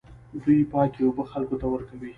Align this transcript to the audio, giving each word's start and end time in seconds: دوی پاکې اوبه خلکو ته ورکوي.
دوی 0.43 0.59
پاکې 0.73 0.99
اوبه 1.05 1.23
خلکو 1.31 1.55
ته 1.61 1.67
ورکوي. 1.73 2.09